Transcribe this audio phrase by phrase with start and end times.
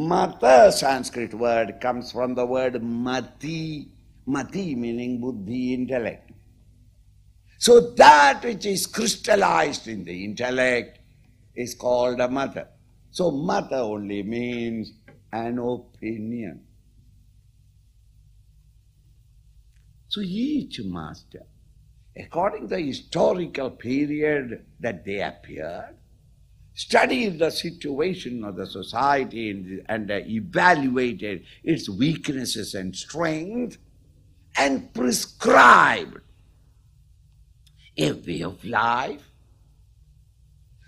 [0.00, 3.90] Mata Sanskrit word comes from the word mati,
[4.24, 6.32] mati meaning buddhi, intellect.
[7.58, 11.00] So that which is crystallized in the intellect
[11.54, 12.68] is called a mata.
[13.10, 14.90] So mata only means
[15.30, 16.62] an opinion.
[20.08, 21.42] So each master,
[22.16, 25.99] according to the historical period that they appeared,
[26.80, 33.76] studied the situation of the society and, and uh, evaluated its weaknesses and strength
[34.56, 36.16] and prescribed
[37.98, 39.20] a way of life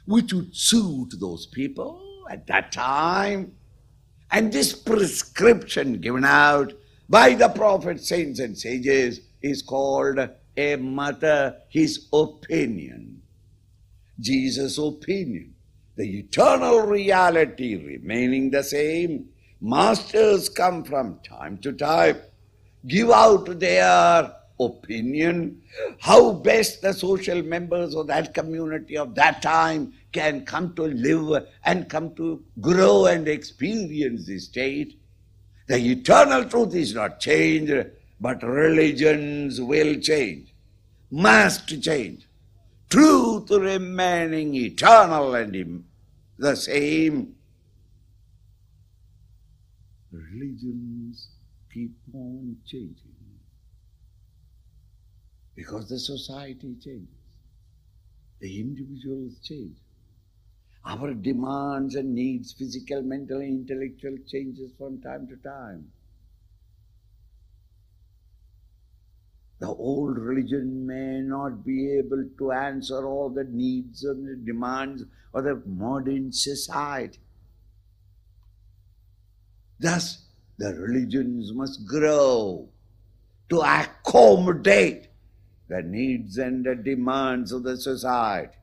[0.06, 3.52] which would suit those people at that time.
[4.30, 6.72] And this prescription given out
[7.11, 10.19] by the prophets, saints, and sages is called
[10.56, 13.20] a mata, his opinion.
[14.19, 15.52] Jesus' opinion.
[15.97, 19.29] The eternal reality remaining the same.
[19.61, 22.17] Masters come from time to time,
[22.87, 25.63] give out their opinion,
[26.01, 31.47] how best the social members of that community of that time can come to live
[31.65, 34.98] and come to grow and experience this state.
[35.69, 37.73] The eternal truth is not changed,
[38.20, 40.53] but religions will change,
[41.11, 42.27] must change.
[42.93, 45.83] Truth remaining eternal and
[46.37, 47.35] the same.
[50.11, 51.29] Religions
[51.73, 53.15] keep on changing
[55.55, 57.09] because the society changes,
[58.41, 59.79] the individuals change.
[60.85, 65.91] Our demands and needs, physical, mental, and intellectual, changes from time to time.
[69.62, 75.05] The old religion may not be able to answer all the needs and the demands
[75.33, 77.20] of the modern society.
[79.78, 80.24] Thus,
[80.58, 82.68] the religions must grow
[83.51, 85.06] to accommodate
[85.68, 88.56] the needs and the demands of the society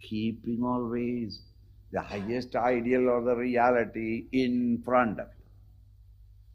[0.00, 1.42] keeping always
[1.92, 5.41] the highest ideal or the reality in front of you.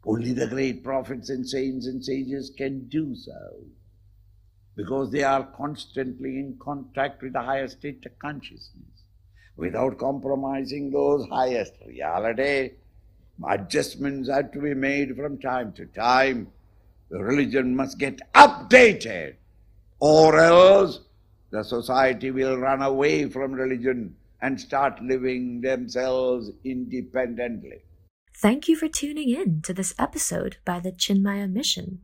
[0.04, 3.64] Only the great prophets and saints and sages can do so
[4.76, 9.02] because they are constantly in contact with the higher state of consciousness
[9.56, 12.70] without compromising those highest reality.
[13.48, 16.52] Adjustments have to be made from time to time.
[17.10, 19.34] The religion must get updated
[19.98, 21.00] or else
[21.50, 27.82] the society will run away from religion and start living themselves independently.
[28.40, 32.02] Thank you for tuning in to this episode by the Chinmaya Mission.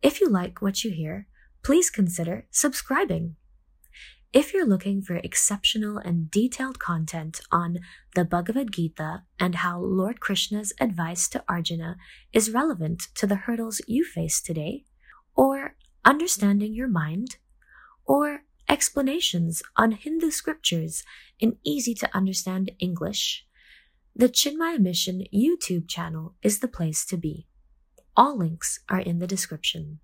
[0.00, 1.26] If you like what you hear,
[1.62, 3.36] please consider subscribing.
[4.32, 7.80] If you're looking for exceptional and detailed content on
[8.14, 11.98] the Bhagavad Gita and how Lord Krishna's advice to Arjuna
[12.32, 14.84] is relevant to the hurdles you face today,
[15.36, 17.36] or understanding your mind,
[18.06, 21.04] or explanations on Hindu scriptures
[21.38, 23.44] in easy to understand English,
[24.14, 27.46] the Chinmaya Mission YouTube channel is the place to be.
[28.14, 30.00] All links are in the description.